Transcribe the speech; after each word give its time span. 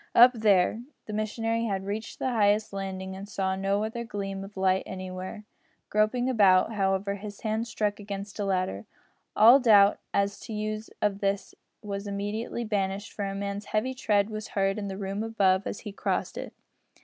"Up 0.15 0.33
there!" 0.33 0.81
The 1.05 1.13
missionary 1.13 1.65
had 1.65 1.85
reached 1.85 2.17
the 2.17 2.29
highest 2.31 2.73
landing, 2.73 3.15
and 3.15 3.29
saw 3.29 3.55
no 3.55 3.83
other 3.83 4.03
gleam 4.03 4.43
of 4.43 4.57
light 4.57 4.81
anywhere. 4.87 5.45
Groping 5.89 6.27
about, 6.27 6.73
however, 6.73 7.13
his 7.13 7.41
hand 7.41 7.67
struck 7.67 7.99
against 7.99 8.39
a 8.39 8.45
ladder. 8.45 8.87
All 9.35 9.59
doubt 9.59 9.99
as 10.11 10.39
to 10.39 10.47
the 10.47 10.59
use 10.59 10.89
of 11.03 11.19
this 11.19 11.53
was 11.83 12.07
immediately 12.07 12.63
banished, 12.63 13.13
for 13.13 13.25
a 13.25 13.35
man's 13.35 13.65
heavy 13.65 13.93
tread 13.93 14.31
was 14.31 14.47
heard 14.57 14.79
in 14.79 14.87
the 14.87 14.97
room 14.97 15.21
above 15.21 15.67
as 15.67 15.81
he 15.81 15.91
crossed 15.91 16.35
it. 16.35 16.51